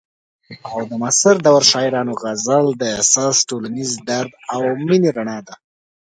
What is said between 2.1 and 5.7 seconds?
غزل د احساس، ټولنیز درد او مینې رڼا ده.